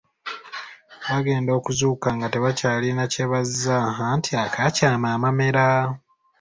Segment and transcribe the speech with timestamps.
[1.09, 5.67] Bagenda okuzuukuka nga tebakyalina kye bazza anti, akaakyama amamera…!